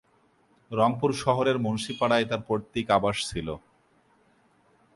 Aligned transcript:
রংপুর 0.71 1.11
শহরের 1.13 1.57
মুন্সিপাড়ায় 1.59 2.25
তার 2.25 2.41
পৈতৃক 2.47 2.87
আবাস 2.91 3.17
ছিলো। 3.29 3.55